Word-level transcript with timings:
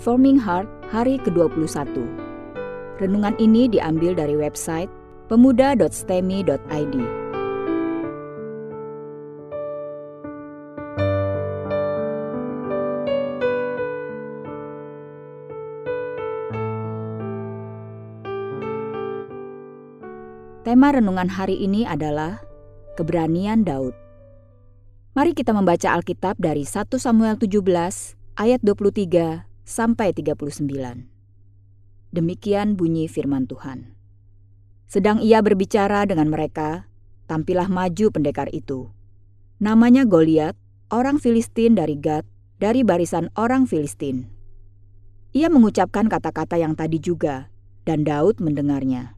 Reforming 0.00 0.40
Heart 0.40 0.64
hari 0.88 1.20
ke-21. 1.20 1.92
Renungan 3.04 3.36
ini 3.36 3.68
diambil 3.68 4.16
dari 4.16 4.32
website 4.32 4.88
pemuda.stemi.id. 5.28 6.96
Tema 20.64 20.96
renungan 20.96 21.28
hari 21.28 21.60
ini 21.60 21.84
adalah 21.84 22.40
keberanian 22.96 23.68
Daud. 23.68 23.92
Mari 25.12 25.36
kita 25.36 25.52
membaca 25.52 25.92
Alkitab 25.92 26.40
dari 26.40 26.64
1 26.64 26.88
Samuel 26.96 27.36
17 27.36 27.60
ayat 28.40 28.64
23 28.64 29.49
sampai 29.70 30.10
39. 30.10 30.66
Demikian 32.10 32.74
bunyi 32.74 33.06
firman 33.06 33.46
Tuhan. 33.46 33.94
Sedang 34.90 35.22
ia 35.22 35.38
berbicara 35.38 36.02
dengan 36.10 36.26
mereka, 36.26 36.90
tampilah 37.30 37.70
maju 37.70 38.10
pendekar 38.10 38.50
itu. 38.50 38.90
Namanya 39.62 40.02
Goliat, 40.02 40.58
orang 40.90 41.22
Filistin 41.22 41.78
dari 41.78 41.94
Gad, 41.94 42.26
dari 42.58 42.82
barisan 42.82 43.30
orang 43.38 43.70
Filistin. 43.70 44.26
Ia 45.30 45.46
mengucapkan 45.46 46.10
kata-kata 46.10 46.58
yang 46.58 46.74
tadi 46.74 46.98
juga, 46.98 47.46
dan 47.86 48.02
Daud 48.02 48.42
mendengarnya. 48.42 49.14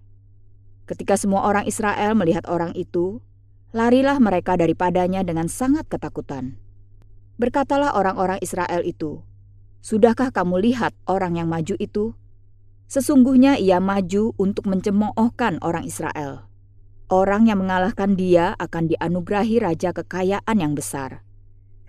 Ketika 0.85 1.17
semua 1.17 1.49
orang 1.49 1.65
Israel 1.65 2.13
melihat 2.13 2.45
orang 2.45 2.77
itu, 2.77 3.25
larilah 3.73 4.21
mereka 4.21 4.61
daripadanya 4.61 5.25
dengan 5.25 5.49
sangat 5.49 5.89
ketakutan. 5.89 6.61
Berkatalah 7.41 7.97
orang-orang 7.97 8.37
Israel 8.45 8.85
itu, 8.85 9.25
Sudahkah 9.83 10.31
kamu 10.31 10.63
lihat 10.63 10.95
orang 11.11 11.35
yang 11.35 11.51
maju 11.51 11.75
itu? 11.75 12.15
Sesungguhnya 12.87 13.59
ia 13.59 13.83
maju 13.83 14.31
untuk 14.39 14.71
mencemoohkan 14.71 15.59
orang 15.59 15.83
Israel. 15.83 16.47
Orang 17.11 17.51
yang 17.51 17.67
mengalahkan 17.67 18.15
dia 18.15 18.55
akan 18.63 18.87
dianugerahi 18.87 19.59
raja 19.59 19.91
kekayaan 19.91 20.55
yang 20.55 20.79
besar. 20.79 21.27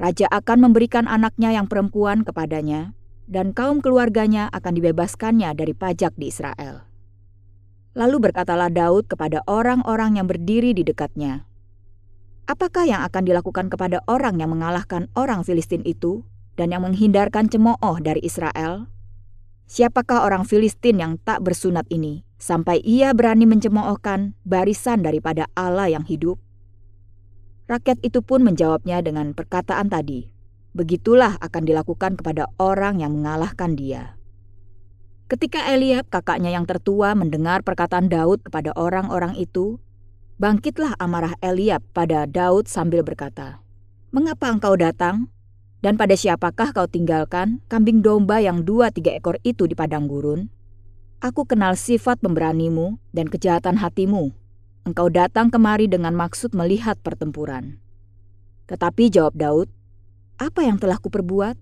Raja 0.02 0.25
akan 0.33 0.66
memberikan 0.66 1.05
anaknya 1.05 1.53
yang 1.53 1.69
perempuan 1.69 2.25
kepadanya, 2.25 2.97
dan 3.30 3.53
kaum 3.53 3.77
keluarganya 3.77 4.50
akan 4.50 4.73
dibebaskannya 4.73 5.53
dari 5.53 5.78
pajak 5.78 6.17
di 6.17 6.33
Israel. 6.33 6.89
Lalu 7.94 8.25
berkatalah 8.25 8.73
Daud 8.73 9.05
kepada 9.05 9.45
orang-orang 9.45 10.17
yang 10.17 10.25
berdiri 10.25 10.73
di 10.73 10.81
dekatnya, 10.81 11.45
Apakah 12.44 12.83
yang 12.83 13.07
akan 13.07 13.23
dilakukan 13.23 13.72
kepada 13.72 14.03
orang 14.03 14.35
yang 14.35 14.52
mengalahkan 14.52 15.07
orang 15.16 15.47
Filistin 15.47 15.80
itu 15.88 16.28
dan 16.59 16.73
yang 16.73 16.85
menghindarkan 16.85 17.49
cemooh 17.49 17.97
dari 18.01 18.21
Israel? 18.21 18.89
Siapakah 19.65 20.27
orang 20.27 20.43
Filistin 20.45 20.99
yang 21.01 21.13
tak 21.21 21.41
bersunat 21.41 21.87
ini 21.89 22.27
sampai 22.37 22.83
ia 22.83 23.15
berani 23.15 23.47
mencemoohkan 23.47 24.37
barisan 24.45 25.01
daripada 25.01 25.49
Allah 25.57 25.89
yang 25.89 26.05
hidup? 26.05 26.37
Rakyat 27.65 28.03
itu 28.03 28.19
pun 28.19 28.43
menjawabnya 28.43 28.99
dengan 28.99 29.31
perkataan 29.31 29.87
tadi. 29.87 30.29
Begitulah 30.75 31.39
akan 31.39 31.63
dilakukan 31.63 32.19
kepada 32.19 32.49
orang 32.59 32.99
yang 32.99 33.15
mengalahkan 33.15 33.77
dia. 33.77 34.19
Ketika 35.31 35.71
Eliab, 35.71 36.11
kakaknya 36.11 36.51
yang 36.51 36.67
tertua, 36.67 37.15
mendengar 37.15 37.63
perkataan 37.63 38.11
Daud 38.11 38.43
kepada 38.43 38.75
orang-orang 38.75 39.33
itu, 39.39 39.79
Bangkitlah 40.41 40.97
amarah 40.99 41.38
Eliab 41.39 41.85
pada 41.93 42.27
Daud 42.27 42.65
sambil 42.67 43.05
berkata, 43.05 43.61
Mengapa 44.11 44.49
engkau 44.49 44.73
datang? 44.75 45.31
Dan 45.83 45.99
pada 45.99 46.16
siapakah 46.16 46.71
kau 46.71 46.88
tinggalkan 46.88 47.59
kambing 47.67 47.99
domba 47.99 48.39
yang 48.39 48.63
dua 48.63 48.88
tiga 48.88 49.11
ekor 49.11 49.35
itu 49.44 49.67
di 49.67 49.75
padang 49.75 50.07
gurun? 50.07 50.47
Aku 51.19 51.44
kenal 51.44 51.75
sifat 51.75 52.23
pemberanimu 52.23 52.95
dan 53.11 53.27
kejahatan 53.27 53.75
hatimu. 53.75 54.31
Engkau 54.88 55.11
datang 55.11 55.51
kemari 55.51 55.91
dengan 55.91 56.16
maksud 56.16 56.55
melihat 56.55 56.95
pertempuran. 57.03 57.83
Tetapi 58.72 59.11
jawab 59.11 59.35
Daud, 59.35 59.67
apa 60.39 60.63
yang 60.63 60.79
telah 60.79 61.03
kuperbuat? 61.03 61.59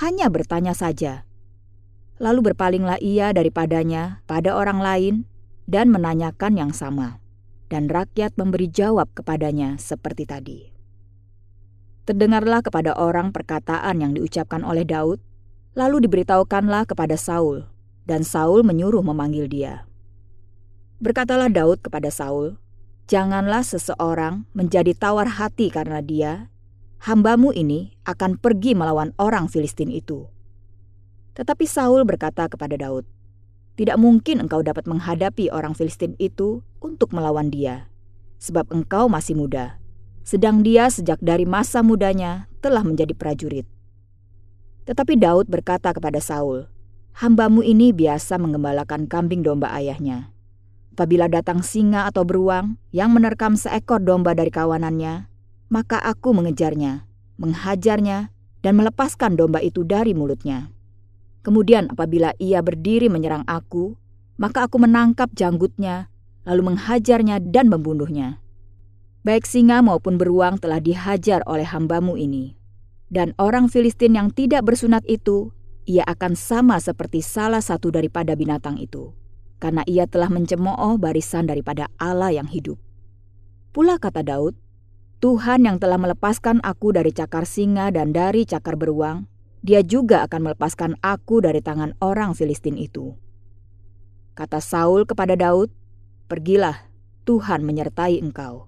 Hanya 0.00 0.32
bertanya 0.32 0.72
saja. 0.72 1.28
Lalu 2.16 2.52
berpalinglah 2.52 2.96
ia 3.04 3.36
daripadanya 3.36 4.24
pada 4.24 4.56
orang 4.56 4.80
lain 4.80 5.14
dan 5.68 5.92
menanyakan 5.92 6.56
yang 6.56 6.72
sama 6.72 7.20
dan 7.68 7.88
rakyat 7.92 8.32
memberi 8.40 8.72
jawab 8.72 9.12
kepadanya 9.12 9.76
seperti 9.76 10.24
tadi. 10.24 10.77
Terdengarlah 12.08 12.64
kepada 12.64 12.96
orang 12.96 13.36
perkataan 13.36 14.00
yang 14.00 14.16
diucapkan 14.16 14.64
oleh 14.64 14.88
Daud, 14.88 15.20
lalu 15.76 16.08
diberitahukanlah 16.08 16.88
kepada 16.88 17.20
Saul, 17.20 17.68
dan 18.08 18.24
Saul 18.24 18.64
menyuruh 18.64 19.04
memanggil 19.04 19.44
dia. 19.44 19.84
Berkatalah 21.04 21.52
Daud 21.52 21.84
kepada 21.84 22.08
Saul, 22.08 22.56
Janganlah 23.12 23.60
seseorang 23.60 24.48
menjadi 24.56 24.96
tawar 24.96 25.36
hati 25.36 25.68
karena 25.68 26.00
dia, 26.00 26.48
hambamu 27.04 27.52
ini 27.52 27.96
akan 28.08 28.40
pergi 28.40 28.72
melawan 28.72 29.12
orang 29.20 29.44
Filistin 29.52 29.92
itu. 29.92 30.32
Tetapi 31.36 31.68
Saul 31.68 32.08
berkata 32.08 32.48
kepada 32.48 32.80
Daud, 32.80 33.04
tidak 33.76 34.00
mungkin 34.00 34.40
engkau 34.40 34.64
dapat 34.64 34.88
menghadapi 34.88 35.52
orang 35.52 35.76
Filistin 35.76 36.16
itu 36.16 36.64
untuk 36.80 37.12
melawan 37.12 37.52
dia, 37.52 37.92
sebab 38.40 38.64
engkau 38.72 39.12
masih 39.12 39.36
muda, 39.36 39.76
sedang 40.28 40.60
dia 40.60 40.92
sejak 40.92 41.16
dari 41.24 41.48
masa 41.48 41.80
mudanya 41.80 42.52
telah 42.60 42.84
menjadi 42.84 43.16
prajurit. 43.16 43.64
Tetapi 44.84 45.16
Daud 45.16 45.48
berkata 45.48 45.88
kepada 45.96 46.20
Saul, 46.20 46.68
Hambamu 47.16 47.64
ini 47.64 47.96
biasa 47.96 48.36
mengembalakan 48.36 49.08
kambing 49.08 49.40
domba 49.40 49.72
ayahnya. 49.72 50.28
Apabila 50.92 51.32
datang 51.32 51.64
singa 51.64 52.04
atau 52.04 52.28
beruang 52.28 52.76
yang 52.92 53.08
menerkam 53.08 53.56
seekor 53.56 54.04
domba 54.04 54.36
dari 54.36 54.52
kawanannya, 54.52 55.32
maka 55.72 55.96
aku 55.96 56.36
mengejarnya, 56.36 57.08
menghajarnya, 57.40 58.28
dan 58.60 58.72
melepaskan 58.76 59.32
domba 59.32 59.64
itu 59.64 59.80
dari 59.80 60.12
mulutnya. 60.12 60.68
Kemudian 61.40 61.88
apabila 61.88 62.36
ia 62.36 62.60
berdiri 62.60 63.08
menyerang 63.08 63.48
aku, 63.48 63.96
maka 64.36 64.68
aku 64.68 64.76
menangkap 64.76 65.32
janggutnya, 65.32 66.12
lalu 66.44 66.76
menghajarnya 66.76 67.40
dan 67.48 67.72
membunuhnya. 67.72 68.44
Baik 69.26 69.50
singa 69.50 69.82
maupun 69.82 70.14
beruang 70.14 70.62
telah 70.62 70.78
dihajar 70.78 71.42
oleh 71.50 71.66
hambamu 71.66 72.14
ini. 72.14 72.54
Dan 73.08 73.34
orang 73.40 73.66
Filistin 73.66 74.14
yang 74.14 74.30
tidak 74.30 74.68
bersunat 74.68 75.02
itu, 75.08 75.50
ia 75.88 76.04
akan 76.04 76.36
sama 76.36 76.76
seperti 76.78 77.24
salah 77.24 77.64
satu 77.64 77.88
daripada 77.88 78.36
binatang 78.38 78.76
itu. 78.78 79.16
Karena 79.58 79.82
ia 79.90 80.06
telah 80.06 80.30
mencemooh 80.30 81.00
barisan 81.02 81.50
daripada 81.50 81.90
Allah 81.98 82.30
yang 82.30 82.46
hidup. 82.46 82.78
Pula 83.74 83.98
kata 83.98 84.22
Daud, 84.22 84.54
Tuhan 85.18 85.66
yang 85.66 85.82
telah 85.82 85.98
melepaskan 85.98 86.62
aku 86.62 86.94
dari 86.94 87.10
cakar 87.10 87.42
singa 87.42 87.90
dan 87.90 88.14
dari 88.14 88.46
cakar 88.46 88.78
beruang, 88.78 89.26
dia 89.66 89.82
juga 89.82 90.22
akan 90.22 90.52
melepaskan 90.52 90.94
aku 91.02 91.42
dari 91.42 91.58
tangan 91.58 91.98
orang 91.98 92.38
Filistin 92.38 92.78
itu. 92.78 93.18
Kata 94.38 94.62
Saul 94.62 95.02
kepada 95.10 95.34
Daud, 95.34 95.74
"Pergilah, 96.30 96.86
Tuhan 97.26 97.66
menyertai 97.66 98.22
engkau." 98.22 98.67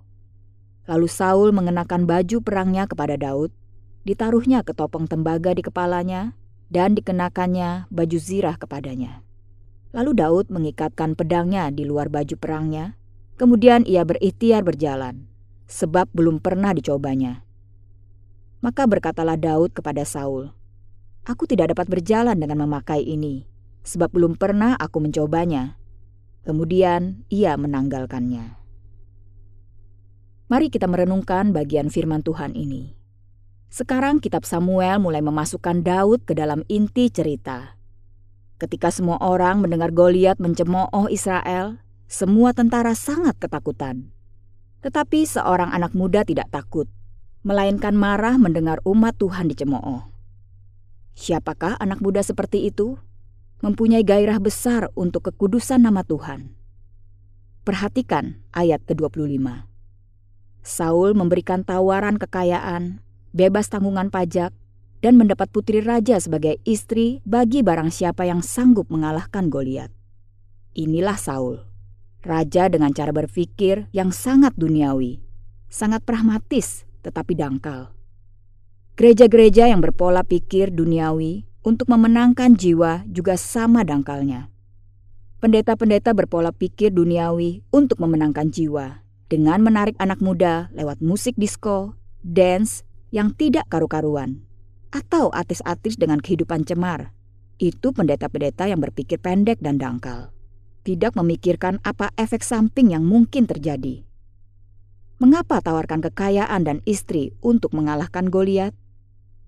Lalu 0.88 1.08
Saul 1.08 1.50
mengenakan 1.52 2.08
baju 2.08 2.40
perangnya 2.40 2.88
kepada 2.88 3.18
Daud, 3.18 3.52
ditaruhnya 4.04 4.64
ketopong 4.64 5.04
tembaga 5.10 5.52
di 5.52 5.60
kepalanya, 5.60 6.32
dan 6.70 6.94
dikenakannya 6.94 7.90
baju 7.90 8.18
zirah 8.20 8.56
kepadanya. 8.56 9.20
Lalu 9.90 10.14
Daud 10.14 10.46
mengikatkan 10.54 11.18
pedangnya 11.18 11.68
di 11.74 11.82
luar 11.82 12.06
baju 12.06 12.38
perangnya, 12.38 12.94
kemudian 13.34 13.82
ia 13.84 14.06
berikhtiar 14.06 14.62
berjalan, 14.62 15.26
sebab 15.66 16.06
belum 16.14 16.38
pernah 16.38 16.70
dicobanya. 16.70 17.42
Maka 18.62 18.86
berkatalah 18.86 19.34
Daud 19.34 19.74
kepada 19.74 20.06
Saul, 20.06 20.54
Aku 21.26 21.44
tidak 21.44 21.76
dapat 21.76 21.90
berjalan 21.90 22.38
dengan 22.38 22.64
memakai 22.64 23.02
ini, 23.04 23.44
sebab 23.84 24.12
belum 24.14 24.38
pernah 24.40 24.78
aku 24.78 25.02
mencobanya. 25.04 25.76
Kemudian 26.46 27.26
ia 27.28 27.58
menanggalkannya. 27.60 28.59
Mari 30.50 30.66
kita 30.66 30.90
merenungkan 30.90 31.54
bagian 31.54 31.94
firman 31.94 32.26
Tuhan 32.26 32.58
ini. 32.58 32.98
Sekarang 33.70 34.18
kitab 34.18 34.42
Samuel 34.42 34.98
mulai 34.98 35.22
memasukkan 35.22 35.86
Daud 35.86 36.26
ke 36.26 36.34
dalam 36.34 36.66
inti 36.66 37.06
cerita. 37.06 37.78
Ketika 38.58 38.90
semua 38.90 39.22
orang 39.22 39.62
mendengar 39.62 39.94
Goliat 39.94 40.42
mencemooh 40.42 41.06
Israel, 41.06 41.78
semua 42.10 42.50
tentara 42.50 42.98
sangat 42.98 43.38
ketakutan. 43.38 44.10
Tetapi 44.82 45.22
seorang 45.22 45.70
anak 45.70 45.94
muda 45.94 46.26
tidak 46.26 46.50
takut, 46.50 46.90
melainkan 47.46 47.94
marah 47.94 48.34
mendengar 48.34 48.82
umat 48.82 49.14
Tuhan 49.22 49.46
dicemooh. 49.54 50.02
Siapakah 51.14 51.78
anak 51.78 52.02
muda 52.02 52.26
seperti 52.26 52.66
itu? 52.66 52.98
Mempunyai 53.62 54.02
gairah 54.02 54.42
besar 54.42 54.90
untuk 54.98 55.30
kekudusan 55.30 55.86
nama 55.86 56.02
Tuhan. 56.02 56.58
Perhatikan 57.62 58.42
ayat 58.50 58.82
ke-25. 58.90 59.69
Saul 60.60 61.16
memberikan 61.16 61.64
tawaran 61.64 62.20
kekayaan, 62.20 63.00
bebas 63.32 63.72
tanggungan 63.72 64.12
pajak, 64.12 64.52
dan 65.00 65.16
mendapat 65.16 65.48
putri 65.48 65.80
raja 65.80 66.20
sebagai 66.20 66.60
istri 66.68 67.24
bagi 67.24 67.64
barang 67.64 67.88
siapa 67.88 68.28
yang 68.28 68.44
sanggup 68.44 68.92
mengalahkan 68.92 69.48
Goliat. 69.48 69.88
Inilah 70.76 71.16
Saul, 71.16 71.64
raja 72.20 72.68
dengan 72.68 72.92
cara 72.92 73.08
berpikir 73.08 73.88
yang 73.96 74.12
sangat 74.12 74.52
duniawi, 74.60 75.24
sangat 75.72 76.04
pragmatis 76.04 76.84
tetapi 77.00 77.32
dangkal. 77.32 77.96
Gereja-gereja 79.00 79.72
yang 79.72 79.80
berpola 79.80 80.20
pikir 80.20 80.68
duniawi 80.68 81.48
untuk 81.64 81.88
memenangkan 81.88 82.52
jiwa 82.52 83.08
juga 83.08 83.40
sama 83.40 83.80
dangkalnya. 83.80 84.52
Pendeta-pendeta 85.40 86.12
berpola 86.12 86.52
pikir 86.52 86.92
duniawi 86.92 87.64
untuk 87.72 87.96
memenangkan 88.04 88.52
jiwa 88.52 89.00
dengan 89.30 89.62
menarik 89.62 89.94
anak 90.02 90.18
muda 90.18 90.74
lewat 90.74 90.98
musik 90.98 91.38
disco, 91.38 91.94
dance 92.26 92.82
yang 93.14 93.30
tidak 93.30 93.70
karu-karuan 93.70 94.42
atau 94.90 95.30
artis-artis 95.30 95.94
dengan 95.94 96.18
kehidupan 96.18 96.66
cemar. 96.66 97.14
Itu 97.62 97.94
pendeta-pendeta 97.94 98.66
yang 98.66 98.82
berpikir 98.82 99.22
pendek 99.22 99.62
dan 99.62 99.78
dangkal. 99.78 100.34
Tidak 100.82 101.14
memikirkan 101.14 101.78
apa 101.86 102.10
efek 102.18 102.42
samping 102.42 102.90
yang 102.90 103.06
mungkin 103.06 103.46
terjadi. 103.46 104.02
Mengapa 105.20 105.60
tawarkan 105.60 106.00
kekayaan 106.10 106.64
dan 106.64 106.78
istri 106.88 107.36
untuk 107.44 107.76
mengalahkan 107.76 108.32
Goliat? 108.32 108.72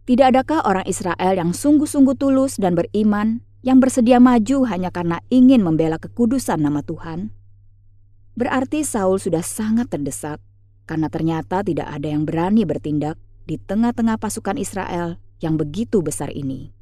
Tidak 0.05 0.31
adakah 0.31 0.62
orang 0.69 0.87
Israel 0.87 1.34
yang 1.34 1.56
sungguh-sungguh 1.56 2.14
tulus 2.20 2.61
dan 2.61 2.76
beriman 2.76 3.40
yang 3.64 3.81
bersedia 3.81 4.20
maju 4.20 4.69
hanya 4.69 4.93
karena 4.93 5.25
ingin 5.32 5.64
membela 5.64 5.96
kekudusan 5.96 6.61
nama 6.61 6.84
Tuhan? 6.84 7.32
Berarti 8.32 8.81
Saul 8.81 9.20
sudah 9.20 9.44
sangat 9.44 9.93
terdesak 9.93 10.40
karena 10.88 11.12
ternyata 11.12 11.61
tidak 11.61 11.88
ada 11.88 12.08
yang 12.08 12.25
berani 12.25 12.64
bertindak 12.64 13.20
di 13.44 13.61
tengah-tengah 13.61 14.17
pasukan 14.17 14.56
Israel 14.56 15.20
yang 15.44 15.61
begitu 15.61 16.00
besar 16.00 16.32
ini. 16.32 16.73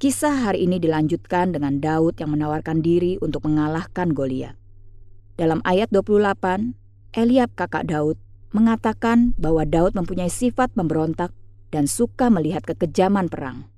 Kisah 0.00 0.50
hari 0.50 0.66
ini 0.66 0.82
dilanjutkan 0.82 1.54
dengan 1.54 1.78
Daud 1.78 2.18
yang 2.18 2.34
menawarkan 2.34 2.82
diri 2.82 3.16
untuk 3.22 3.46
mengalahkan 3.46 4.10
Goliat. 4.10 4.58
Dalam 5.38 5.62
ayat 5.62 5.90
28, 5.90 6.74
Eliab 7.14 7.50
kakak 7.54 7.86
Daud 7.86 8.18
mengatakan 8.50 9.34
bahwa 9.38 9.62
Daud 9.66 9.94
mempunyai 9.94 10.30
sifat 10.30 10.74
memberontak 10.74 11.30
dan 11.70 11.86
suka 11.86 12.30
melihat 12.30 12.62
kekejaman 12.66 13.30
perang. 13.30 13.70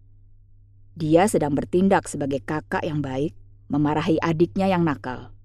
Dia 0.97 1.29
sedang 1.29 1.53
bertindak 1.53 2.09
sebagai 2.09 2.41
kakak 2.41 2.85
yang 2.85 3.05
baik, 3.05 3.37
memarahi 3.69 4.17
adiknya 4.21 4.69
yang 4.69 4.85
nakal. 4.85 5.36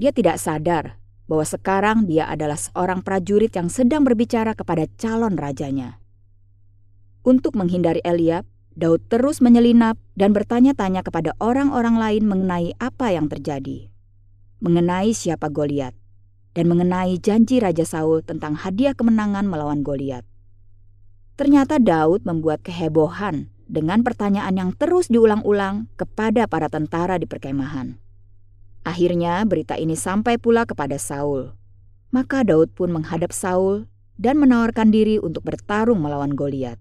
Dia 0.00 0.16
tidak 0.16 0.40
sadar 0.40 0.96
bahwa 1.28 1.44
sekarang 1.44 2.08
dia 2.08 2.24
adalah 2.24 2.56
seorang 2.56 3.04
prajurit 3.04 3.52
yang 3.52 3.68
sedang 3.68 4.00
berbicara 4.00 4.56
kepada 4.56 4.88
calon 4.96 5.36
rajanya. 5.36 6.00
Untuk 7.20 7.52
menghindari 7.52 8.00
Eliab, 8.00 8.48
Daud 8.72 9.04
terus 9.12 9.44
menyelinap 9.44 10.00
dan 10.16 10.32
bertanya-tanya 10.32 11.04
kepada 11.04 11.36
orang-orang 11.36 12.00
lain 12.00 12.24
mengenai 12.24 12.72
apa 12.80 13.12
yang 13.12 13.28
terjadi. 13.28 13.92
Mengenai 14.64 15.12
siapa 15.12 15.52
Goliat 15.52 15.92
dan 16.56 16.64
mengenai 16.64 17.20
janji 17.20 17.60
Raja 17.60 17.84
Saul 17.84 18.24
tentang 18.24 18.56
hadiah 18.56 18.96
kemenangan 18.96 19.44
melawan 19.44 19.84
Goliat. 19.84 20.24
Ternyata 21.36 21.76
Daud 21.76 22.24
membuat 22.24 22.64
kehebohan 22.64 23.52
dengan 23.68 24.00
pertanyaan 24.00 24.56
yang 24.56 24.70
terus 24.72 25.12
diulang-ulang 25.12 25.92
kepada 26.00 26.48
para 26.48 26.72
tentara 26.72 27.20
di 27.20 27.28
perkemahan. 27.28 28.09
Akhirnya 28.80 29.44
berita 29.44 29.76
ini 29.76 29.92
sampai 29.92 30.40
pula 30.40 30.64
kepada 30.64 30.96
Saul. 30.96 31.52
Maka 32.10 32.42
Daud 32.42 32.72
pun 32.72 32.90
menghadap 32.90 33.30
Saul 33.30 33.86
dan 34.20 34.36
menawarkan 34.36 34.92
diri 34.92 35.16
untuk 35.16 35.48
bertarung 35.48 36.00
melawan 36.04 36.36
Goliat. 36.36 36.80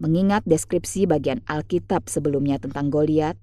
Mengingat 0.00 0.42
deskripsi 0.48 1.04
bagian 1.04 1.44
Alkitab 1.44 2.08
sebelumnya 2.08 2.56
tentang 2.56 2.88
Goliat, 2.88 3.36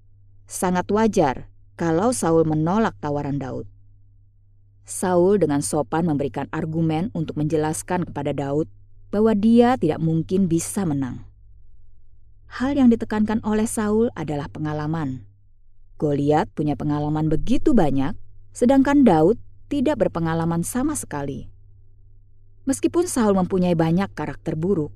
sangat 0.49 0.89
wajar 0.89 1.47
kalau 1.77 2.09
Saul 2.11 2.43
menolak 2.43 2.97
tawaran 2.97 3.37
Daud. 3.37 3.69
Saul 4.89 5.37
dengan 5.37 5.61
sopan 5.61 6.09
memberikan 6.09 6.49
argumen 6.49 7.13
untuk 7.13 7.37
menjelaskan 7.37 8.09
kepada 8.09 8.33
Daud 8.33 8.65
bahwa 9.13 9.37
dia 9.37 9.77
tidak 9.77 10.01
mungkin 10.01 10.49
bisa 10.49 10.81
menang. 10.81 11.29
Hal 12.49 12.73
yang 12.73 12.89
ditekankan 12.89 13.45
oleh 13.45 13.69
Saul 13.69 14.09
adalah 14.17 14.49
pengalaman. 14.49 15.28
Goliat 15.99 16.47
punya 16.55 16.79
pengalaman 16.79 17.27
begitu 17.27 17.75
banyak, 17.75 18.15
sedangkan 18.55 19.03
Daud 19.03 19.35
tidak 19.67 19.99
berpengalaman 19.99 20.63
sama 20.63 20.95
sekali. 20.95 21.51
Meskipun 22.63 23.03
Saul 23.03 23.35
mempunyai 23.35 23.75
banyak 23.75 24.07
karakter 24.15 24.55
buruk, 24.55 24.95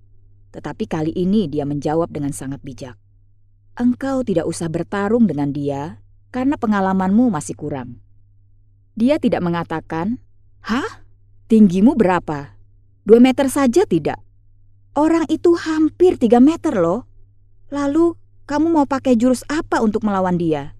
tetapi 0.56 0.88
kali 0.88 1.12
ini 1.12 1.52
dia 1.52 1.68
menjawab 1.68 2.08
dengan 2.08 2.32
sangat 2.32 2.64
bijak. 2.64 2.96
Engkau 3.76 4.24
tidak 4.24 4.48
usah 4.48 4.72
bertarung 4.72 5.28
dengan 5.28 5.52
dia 5.52 6.00
karena 6.32 6.56
pengalamanmu 6.56 7.34
masih 7.34 7.60
kurang. 7.60 8.00
Dia 8.96 9.20
tidak 9.20 9.44
mengatakan, 9.44 10.24
Hah? 10.64 11.04
Tinggimu 11.52 12.00
berapa? 12.00 12.56
Dua 13.04 13.20
meter 13.20 13.52
saja 13.52 13.84
tidak? 13.84 14.24
Orang 14.96 15.28
itu 15.28 15.58
hampir 15.60 16.16
tiga 16.16 16.40
meter 16.40 16.80
loh. 16.80 17.04
Lalu 17.74 18.16
kamu 18.48 18.72
mau 18.72 18.86
pakai 18.88 19.18
jurus 19.18 19.44
apa 19.52 19.82
untuk 19.84 20.06
melawan 20.06 20.40
dia? 20.40 20.78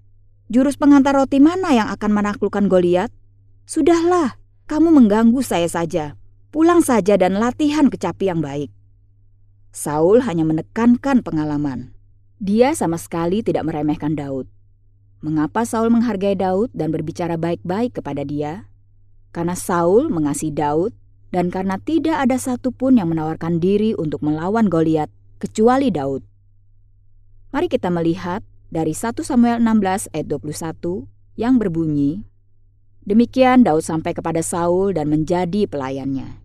Jurus 0.54 0.78
pengantar 0.78 1.18
roti 1.18 1.42
mana 1.42 1.74
yang 1.74 1.90
akan 1.90 2.14
menaklukkan 2.14 2.70
Goliat? 2.70 3.10
Sudahlah, 3.66 4.38
kamu 4.70 4.94
mengganggu 4.94 5.42
saya 5.42 5.66
saja. 5.66 6.14
Pulang 6.54 6.78
saja 6.78 7.18
dan 7.18 7.42
latihan 7.42 7.90
kecapi 7.90 8.30
yang 8.30 8.38
baik. 8.38 8.70
Saul 9.74 10.22
hanya 10.22 10.46
menekankan 10.46 11.26
pengalaman. 11.26 11.90
Dia 12.38 12.70
sama 12.78 13.02
sekali 13.02 13.42
tidak 13.42 13.66
meremehkan 13.66 14.14
Daud. 14.14 14.46
Mengapa 15.26 15.66
Saul 15.66 15.90
menghargai 15.90 16.38
Daud 16.38 16.70
dan 16.70 16.94
berbicara 16.94 17.34
baik-baik 17.34 17.98
kepada 17.98 18.22
dia? 18.22 18.70
Karena 19.34 19.58
Saul 19.58 20.06
mengasihi 20.06 20.54
Daud 20.54 20.94
dan 21.34 21.50
karena 21.50 21.82
tidak 21.82 22.30
ada 22.30 22.38
satupun 22.38 23.02
yang 23.02 23.10
menawarkan 23.10 23.58
diri 23.58 23.98
untuk 23.98 24.22
melawan 24.22 24.70
Goliat 24.70 25.10
kecuali 25.42 25.90
Daud. 25.90 26.22
Mari 27.50 27.66
kita 27.66 27.90
melihat 27.90 28.46
dari 28.72 28.96
1 28.96 29.20
Samuel 29.20 29.60
16 29.60 30.14
ayat 30.14 30.26
21 30.28 31.08
yang 31.36 31.58
berbunyi, 31.58 32.24
Demikian 33.04 33.68
Daud 33.68 33.84
sampai 33.84 34.16
kepada 34.16 34.40
Saul 34.40 34.96
dan 34.96 35.12
menjadi 35.12 35.68
pelayannya. 35.68 36.40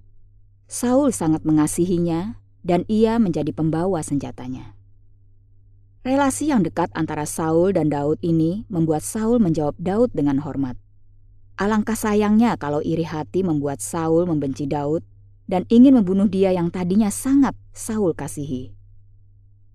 Saul 0.68 1.16
sangat 1.16 1.48
mengasihinya 1.48 2.36
dan 2.68 2.84
ia 2.92 3.16
menjadi 3.16 3.56
pembawa 3.56 4.04
senjatanya. 4.04 4.76
Relasi 6.04 6.52
yang 6.52 6.64
dekat 6.64 6.92
antara 6.96 7.24
Saul 7.24 7.72
dan 7.72 7.88
Daud 7.88 8.20
ini 8.20 8.68
membuat 8.68 9.08
Saul 9.08 9.40
menjawab 9.40 9.80
Daud 9.80 10.12
dengan 10.12 10.44
hormat. 10.44 10.76
Alangkah 11.60 11.96
sayangnya 11.96 12.56
kalau 12.56 12.80
iri 12.84 13.04
hati 13.04 13.44
membuat 13.44 13.80
Saul 13.80 14.28
membenci 14.28 14.68
Daud 14.68 15.04
dan 15.48 15.68
ingin 15.68 15.96
membunuh 15.96 16.28
dia 16.28 16.56
yang 16.56 16.72
tadinya 16.72 17.08
sangat 17.12 17.56
Saul 17.72 18.16
kasihi. 18.16 18.79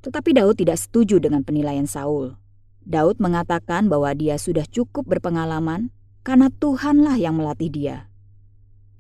Tetapi 0.04 0.36
Daud 0.36 0.60
tidak 0.60 0.76
setuju 0.76 1.16
dengan 1.16 1.40
penilaian 1.40 1.88
Saul. 1.88 2.36
Daud 2.84 3.16
mengatakan 3.16 3.88
bahwa 3.88 4.12
dia 4.12 4.36
sudah 4.36 4.68
cukup 4.68 5.08
berpengalaman 5.08 5.88
karena 6.20 6.52
Tuhanlah 6.52 7.16
yang 7.16 7.40
melatih 7.40 7.72
dia. 7.72 7.96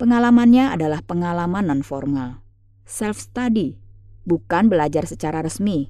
Pengalamannya 0.00 0.72
adalah 0.72 1.04
pengalaman 1.04 1.68
non-formal 1.68 2.44
self-study, 2.84 3.80
bukan 4.28 4.68
belajar 4.68 5.08
secara 5.08 5.40
resmi. 5.40 5.88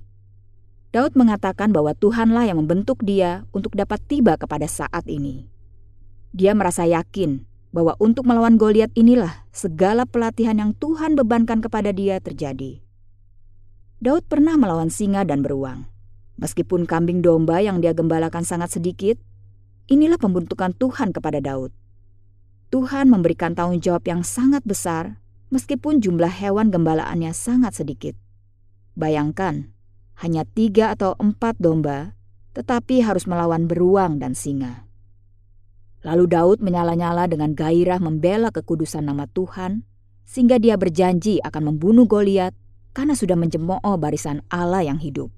Daud 0.94 1.18
mengatakan 1.18 1.74
bahwa 1.74 1.90
Tuhanlah 1.98 2.46
yang 2.46 2.62
membentuk 2.62 3.02
dia 3.02 3.42
untuk 3.50 3.74
dapat 3.74 3.98
tiba 4.06 4.38
kepada 4.38 4.70
saat 4.70 5.02
ini. 5.10 5.50
Dia 6.30 6.54
merasa 6.54 6.86
yakin 6.86 7.42
bahwa 7.74 7.98
untuk 7.98 8.22
melawan 8.30 8.54
Goliat 8.54 8.94
inilah 8.94 9.42
segala 9.50 10.06
pelatihan 10.06 10.54
yang 10.54 10.70
Tuhan 10.78 11.18
bebankan 11.18 11.58
kepada 11.58 11.90
dia 11.90 12.22
terjadi. 12.22 12.83
Daud 14.04 14.28
pernah 14.28 14.60
melawan 14.60 14.92
singa 14.92 15.24
dan 15.24 15.40
beruang. 15.40 15.88
Meskipun 16.36 16.84
kambing 16.84 17.24
domba 17.24 17.64
yang 17.64 17.80
dia 17.80 17.96
gembalakan 17.96 18.44
sangat 18.44 18.76
sedikit, 18.76 19.16
inilah 19.88 20.20
pembentukan 20.20 20.76
Tuhan 20.76 21.16
kepada 21.16 21.40
Daud. 21.40 21.72
Tuhan 22.68 23.08
memberikan 23.08 23.56
tanggung 23.56 23.80
jawab 23.80 24.04
yang 24.04 24.20
sangat 24.20 24.60
besar 24.60 25.16
meskipun 25.48 26.04
jumlah 26.04 26.28
hewan 26.28 26.68
gembalaannya 26.68 27.32
sangat 27.32 27.80
sedikit. 27.80 28.12
Bayangkan, 28.92 29.72
hanya 30.20 30.44
tiga 30.44 30.92
atau 30.92 31.16
empat 31.16 31.56
domba, 31.56 32.12
tetapi 32.52 33.00
harus 33.00 33.24
melawan 33.24 33.64
beruang 33.64 34.20
dan 34.20 34.36
singa. 34.36 34.84
Lalu 36.04 36.28
Daud 36.28 36.58
menyala-nyala 36.60 37.24
dengan 37.24 37.56
gairah 37.56 38.04
membela 38.04 38.52
kekudusan 38.52 39.08
nama 39.08 39.24
Tuhan, 39.32 39.80
sehingga 40.28 40.60
dia 40.60 40.76
berjanji 40.76 41.40
akan 41.40 41.72
membunuh 41.72 42.04
Goliat 42.04 42.52
karena 42.94 43.18
sudah 43.18 43.34
mencemooh 43.34 43.98
barisan 43.98 44.40
Allah 44.48 44.86
yang 44.86 45.02
hidup. 45.02 45.28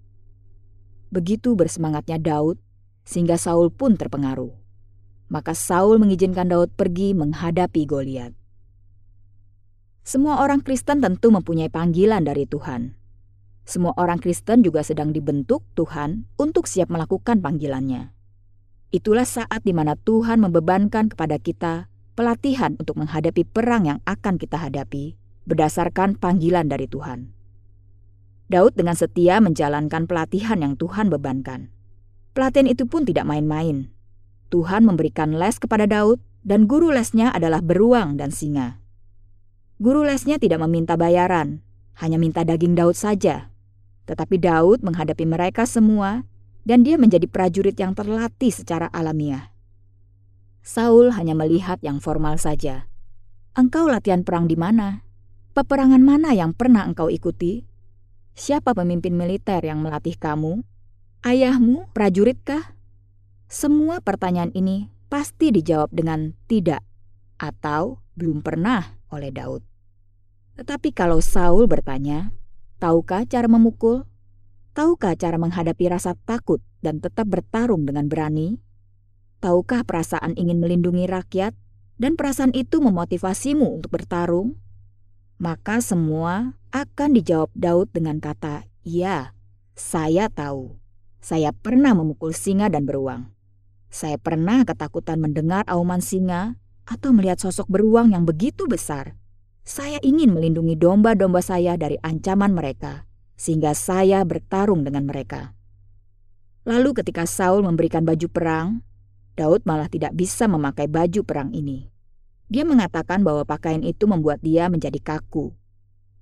Begitu 1.08 1.56
bersemangatnya 1.56 2.20
Daud, 2.20 2.60
sehingga 3.08 3.40
Saul 3.40 3.72
pun 3.72 3.96
terpengaruh. 3.96 4.52
Maka 5.32 5.56
Saul 5.56 5.98
mengizinkan 5.98 6.52
Daud 6.52 6.76
pergi 6.76 7.16
menghadapi 7.16 7.82
Goliat. 7.88 8.36
Semua 10.06 10.38
orang 10.38 10.62
Kristen 10.62 11.02
tentu 11.02 11.34
mempunyai 11.34 11.66
panggilan 11.66 12.22
dari 12.22 12.46
Tuhan. 12.46 12.94
Semua 13.66 13.90
orang 13.98 14.22
Kristen 14.22 14.62
juga 14.62 14.86
sedang 14.86 15.10
dibentuk 15.10 15.66
Tuhan 15.75 16.30
untuk 16.38 16.70
siap 16.70 16.86
melakukan 16.94 17.42
panggilannya. 17.42 18.14
Itulah 18.94 19.26
saat 19.26 19.66
di 19.66 19.75
mana 19.75 19.98
Tuhan 19.98 20.38
membebankan 20.38 21.10
kepada 21.10 21.42
kita 21.42 21.90
pelatihan 22.14 22.78
untuk 22.78 23.02
menghadapi 23.02 23.42
perang 23.42 23.90
yang 23.90 23.98
akan 24.06 24.38
kita 24.38 24.62
hadapi 24.62 25.18
berdasarkan 25.44 26.14
panggilan 26.16 26.70
dari 26.70 26.86
Tuhan. 26.86 27.36
Daud 28.47 28.79
dengan 28.79 28.95
setia 28.95 29.43
menjalankan 29.43 30.07
pelatihan 30.07 30.62
yang 30.62 30.79
Tuhan 30.79 31.11
bebankan. 31.11 31.75
Pelatihan 32.31 32.71
itu 32.71 32.87
pun 32.87 33.03
tidak 33.03 33.26
main-main. 33.26 33.91
Tuhan 34.55 34.87
memberikan 34.87 35.35
les 35.35 35.59
kepada 35.59 35.91
Daud 35.91 36.23
dan 36.47 36.71
guru 36.71 36.95
lesnya 36.95 37.35
adalah 37.35 37.59
beruang 37.59 38.15
dan 38.15 38.31
singa. 38.31 38.79
Guru 39.83 40.07
lesnya 40.07 40.38
tidak 40.38 40.62
meminta 40.62 40.95
bayaran, 40.95 41.67
hanya 41.99 42.23
minta 42.23 42.47
daging 42.47 42.79
Daud 42.79 42.95
saja. 42.95 43.50
Tetapi 44.07 44.38
Daud 44.38 44.87
menghadapi 44.87 45.26
mereka 45.26 45.67
semua 45.67 46.23
dan 46.62 46.87
dia 46.87 46.95
menjadi 46.95 47.26
prajurit 47.26 47.75
yang 47.75 47.99
terlatih 47.99 48.55
secara 48.55 48.87
alamiah. 48.95 49.50
Saul 50.62 51.15
hanya 51.19 51.35
melihat 51.35 51.83
yang 51.83 51.99
formal 51.99 52.38
saja. 52.38 52.87
Engkau 53.59 53.91
latihan 53.91 54.23
perang 54.23 54.47
di 54.47 54.55
mana? 54.55 55.03
Peperangan 55.55 56.03
mana 56.03 56.31
yang 56.31 56.55
pernah 56.55 56.87
engkau 56.87 57.11
ikuti? 57.11 57.67
Siapa 58.37 58.76
pemimpin 58.76 59.16
militer 59.16 59.64
yang 59.64 59.81
melatih 59.81 60.12
kamu? 60.12 60.61
Ayahmu 61.25 61.88
prajuritkah? 61.97 62.76
Semua 63.49 64.05
pertanyaan 64.05 64.52
ini 64.52 64.93
pasti 65.09 65.49
dijawab 65.49 65.88
dengan 65.88 66.37
tidak 66.45 66.85
atau 67.40 68.05
belum 68.12 68.45
pernah 68.45 69.00
oleh 69.09 69.33
Daud. 69.33 69.64
Tetapi 70.61 70.93
kalau 70.93 71.25
Saul 71.25 71.64
bertanya, 71.64 72.37
tahukah 72.76 73.25
cara 73.25 73.49
memukul? 73.49 74.05
Tahukah 74.76 75.16
cara 75.16 75.40
menghadapi 75.40 75.88
rasa 75.88 76.12
takut 76.28 76.61
dan 76.85 77.00
tetap 77.00 77.33
bertarung 77.33 77.88
dengan 77.88 78.05
berani? 78.12 78.61
Tahukah 79.40 79.81
perasaan 79.88 80.37
ingin 80.37 80.61
melindungi 80.61 81.09
rakyat 81.09 81.57
dan 81.97 82.21
perasaan 82.21 82.52
itu 82.52 82.85
memotivasimu 82.85 83.81
untuk 83.81 83.97
bertarung? 83.97 84.61
Maka 85.37 85.85
semua 85.85 86.57
akan 86.73 87.12
dijawab 87.12 87.52
Daud 87.52 87.93
dengan 87.93 88.16
kata, 88.25 88.64
"Ya, 88.81 89.37
saya 89.76 90.33
tahu. 90.33 90.81
Saya 91.21 91.52
pernah 91.52 91.93
memukul 91.93 92.33
singa 92.33 92.73
dan 92.73 92.88
beruang. 92.88 93.28
Saya 93.93 94.16
pernah 94.16 94.64
ketakutan 94.64 95.21
mendengar 95.21 95.69
auman 95.69 96.00
singa 96.00 96.57
atau 96.88 97.12
melihat 97.12 97.37
sosok 97.37 97.69
beruang 97.69 98.16
yang 98.16 98.25
begitu 98.25 98.64
besar. 98.64 99.21
Saya 99.61 100.00
ingin 100.00 100.33
melindungi 100.33 100.73
domba-domba 100.78 101.45
saya 101.45 101.76
dari 101.76 102.00
ancaman 102.00 102.57
mereka, 102.57 103.05
sehingga 103.37 103.76
saya 103.76 104.25
bertarung 104.25 104.88
dengan 104.88 105.05
mereka." 105.05 105.52
Lalu 106.64 106.97
ketika 106.99 107.28
Saul 107.28 107.61
memberikan 107.62 108.02
baju 108.02 108.26
perang, 108.33 108.69
Daud 109.37 109.69
malah 109.69 109.93
tidak 109.93 110.16
bisa 110.16 110.49
memakai 110.49 110.88
baju 110.88 111.21
perang 111.23 111.52
ini. 111.52 111.96
Dia 112.47 112.62
mengatakan 112.62 113.26
bahwa 113.26 113.43
pakaian 113.43 113.83
itu 113.83 114.07
membuat 114.07 114.38
dia 114.38 114.71
menjadi 114.71 115.03
kaku. 115.03 115.50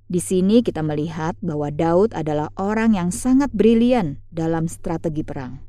Di 0.09 0.21
sini 0.21 0.61
kita 0.61 0.85
melihat 0.85 1.37
bahwa 1.41 1.73
Daud 1.73 2.13
adalah 2.13 2.53
orang 2.61 2.97
yang 2.97 3.09
sangat 3.09 3.49
brilian 3.53 4.21
dalam 4.29 4.69
strategi 4.69 5.25
perang. 5.25 5.61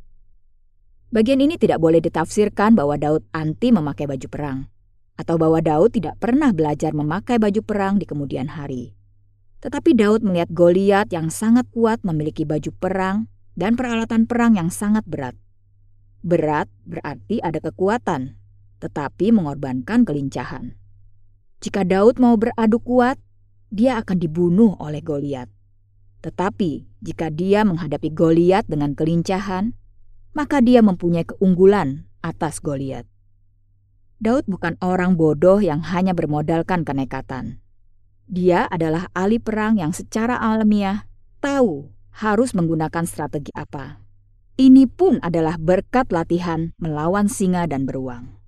Bagian 1.11 1.39
ini 1.39 1.55
tidak 1.55 1.79
boleh 1.79 2.03
ditafsirkan 2.03 2.75
bahwa 2.75 2.99
Daud 2.99 3.23
anti 3.31 3.71
memakai 3.71 4.03
baju 4.03 4.27
perang, 4.27 4.59
atau 5.15 5.39
bahwa 5.39 5.63
Daud 5.63 5.95
tidak 5.95 6.19
pernah 6.19 6.51
belajar 6.51 6.91
memakai 6.91 7.39
baju 7.39 7.61
perang 7.63 7.95
di 7.95 8.03
kemudian 8.03 8.51
hari. 8.51 8.91
Tetapi 9.63 9.95
Daud 9.95 10.27
melihat 10.27 10.51
Goliat 10.51 11.07
yang 11.15 11.31
sangat 11.31 11.71
kuat 11.71 12.03
memiliki 12.03 12.43
baju 12.43 12.69
perang 12.75 13.31
dan 13.55 13.79
peralatan 13.79 14.27
perang 14.27 14.59
yang 14.59 14.67
sangat 14.67 15.07
berat. 15.07 15.39
Berat 16.19 16.67
berarti 16.83 17.39
ada 17.39 17.63
kekuatan, 17.63 18.35
tetapi 18.85 19.33
mengorbankan 19.33 20.05
kelincahan. 20.05 20.77
Jika 21.57 21.81
Daud 21.81 22.21
mau 22.21 22.37
beradu 22.37 22.77
kuat, 22.77 23.17
dia 23.73 23.97
akan 23.97 24.21
dibunuh 24.21 24.77
oleh 24.77 25.01
Goliat. 25.01 25.49
Tetapi 26.21 26.85
jika 27.01 27.33
dia 27.33 27.65
menghadapi 27.65 28.13
Goliat 28.13 28.69
dengan 28.69 28.93
kelincahan, 28.93 29.73
maka 30.37 30.61
dia 30.61 30.85
mempunyai 30.85 31.25
keunggulan 31.25 32.05
atas 32.21 32.61
Goliat. 32.61 33.09
Daud 34.21 34.45
bukan 34.45 34.77
orang 34.85 35.17
bodoh 35.17 35.57
yang 35.57 35.81
hanya 35.81 36.13
bermodalkan 36.13 36.85
kenekatan. 36.85 37.57
Dia 38.29 38.69
adalah 38.69 39.09
ahli 39.17 39.41
perang 39.41 39.81
yang 39.81 39.93
secara 39.93 40.37
alamiah 40.37 41.09
tahu 41.41 41.89
harus 42.13 42.53
menggunakan 42.53 43.05
strategi 43.09 43.49
apa. 43.57 44.05
Ini 44.55 44.87
pun 44.87 45.19
adalah 45.19 45.59
berkat 45.59 46.15
latihan 46.15 46.71
melawan 46.79 47.27
singa 47.27 47.67
dan 47.67 47.83
beruang. 47.83 48.44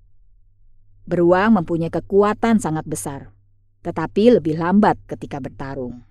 Beruang 1.08 1.56
mempunyai 1.56 1.88
kekuatan 1.88 2.60
sangat 2.60 2.84
besar, 2.84 3.32
tetapi 3.80 4.36
lebih 4.36 4.60
lambat 4.60 5.00
ketika 5.08 5.40
bertarung. 5.40 6.04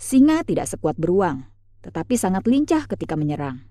Singa 0.00 0.40
tidak 0.40 0.72
sekuat 0.72 0.96
beruang, 0.96 1.44
tetapi 1.84 2.16
sangat 2.16 2.48
lincah 2.48 2.88
ketika 2.88 3.12
menyerang. 3.12 3.68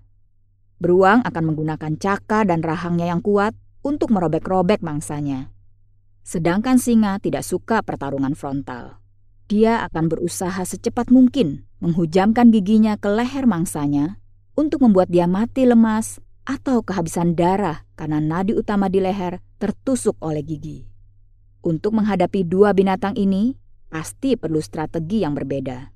Beruang 0.78 1.26
akan 1.26 1.50
menggunakan 1.50 1.98
caka 1.98 2.46
dan 2.46 2.62
rahangnya 2.62 3.10
yang 3.10 3.26
kuat 3.26 3.58
untuk 3.82 4.14
merobek-robek 4.14 4.86
mangsanya. 4.86 5.50
Sedangkan 6.22 6.78
singa 6.78 7.18
tidak 7.18 7.42
suka 7.42 7.82
pertarungan 7.82 8.38
frontal. 8.38 9.02
Dia 9.50 9.82
akan 9.90 10.06
berusaha 10.06 10.62
secepat 10.62 11.10
mungkin 11.10 11.66
menghujamkan 11.82 12.54
giginya 12.54 12.94
ke 12.94 13.10
leher 13.10 13.50
mangsanya 13.50 14.22
untuk 14.54 14.86
membuat 14.86 15.10
dia 15.10 15.26
mati 15.26 15.66
lemas 15.66 16.22
atau 16.46 16.80
kehabisan 16.80 17.34
darah 17.34 17.82
karena 17.98 18.22
nadi 18.22 18.54
utama 18.54 18.86
di 18.86 19.02
leher 19.02 19.42
tertusuk 19.58 20.14
oleh 20.22 20.46
gigi. 20.46 20.86
Untuk 21.66 21.98
menghadapi 21.98 22.46
dua 22.46 22.70
binatang 22.70 23.18
ini, 23.18 23.58
pasti 23.90 24.38
perlu 24.38 24.62
strategi 24.62 25.26
yang 25.26 25.34
berbeda. 25.34 25.90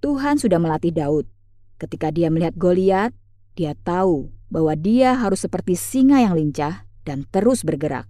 Tuhan 0.00 0.40
sudah 0.40 0.56
melatih 0.56 0.96
Daud. 0.96 1.28
Ketika 1.76 2.08
dia 2.08 2.32
melihat 2.32 2.56
Goliat, 2.56 3.12
dia 3.52 3.76
tahu 3.76 4.32
bahwa 4.48 4.72
dia 4.76 5.12
harus 5.16 5.44
seperti 5.44 5.76
singa 5.76 6.24
yang 6.24 6.32
lincah 6.32 6.88
dan 7.04 7.28
terus 7.28 7.64
bergerak. 7.64 8.08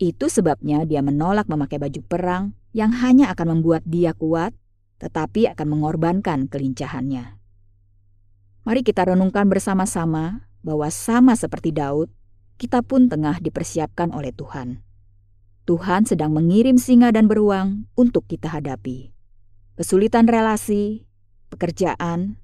Itu 0.00 0.32
sebabnya 0.32 0.88
dia 0.88 1.04
menolak 1.04 1.44
memakai 1.44 1.76
baju 1.76 2.00
perang 2.08 2.44
yang 2.72 2.96
hanya 3.04 3.28
akan 3.36 3.60
membuat 3.60 3.84
dia 3.84 4.16
kuat, 4.16 4.56
tetapi 4.96 5.52
akan 5.52 5.66
mengorbankan 5.76 6.48
kelincahannya. 6.48 7.39
Mari 8.70 8.86
kita 8.86 9.02
renungkan 9.02 9.50
bersama-sama 9.50 10.46
bahwa 10.62 10.86
sama 10.94 11.34
seperti 11.34 11.74
Daud, 11.74 12.06
kita 12.54 12.86
pun 12.86 13.10
tengah 13.10 13.42
dipersiapkan 13.42 14.14
oleh 14.14 14.30
Tuhan. 14.30 14.86
Tuhan 15.66 16.06
sedang 16.06 16.30
mengirim 16.30 16.78
singa 16.78 17.10
dan 17.10 17.26
beruang 17.26 17.90
untuk 17.98 18.30
kita 18.30 18.46
hadapi. 18.46 19.10
Kesulitan 19.74 20.30
relasi, 20.30 21.02
pekerjaan, 21.50 22.38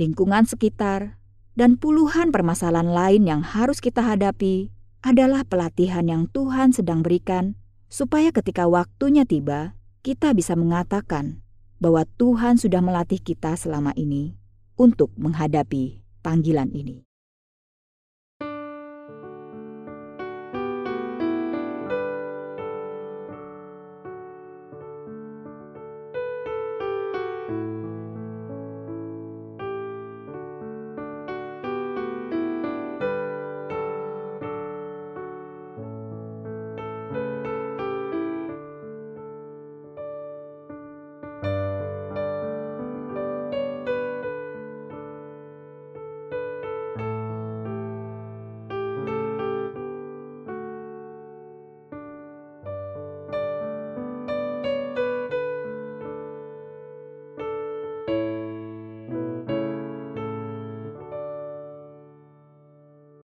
lingkungan 0.00 0.48
sekitar, 0.48 1.20
dan 1.60 1.76
puluhan 1.76 2.32
permasalahan 2.32 2.96
lain 2.96 3.28
yang 3.28 3.44
harus 3.44 3.84
kita 3.84 4.00
hadapi 4.00 4.72
adalah 5.04 5.44
pelatihan 5.44 6.08
yang 6.08 6.24
Tuhan 6.32 6.72
sedang 6.72 7.04
berikan 7.04 7.52
supaya 7.92 8.32
ketika 8.32 8.64
waktunya 8.64 9.28
tiba, 9.28 9.76
kita 10.00 10.32
bisa 10.32 10.56
mengatakan 10.56 11.44
bahwa 11.84 12.08
Tuhan 12.16 12.56
sudah 12.56 12.80
melatih 12.80 13.20
kita 13.20 13.60
selama 13.60 13.92
ini 13.92 14.40
untuk 14.76 15.12
menghadapi 15.16 16.04
panggilan 16.20 16.68
ini. 16.72 17.05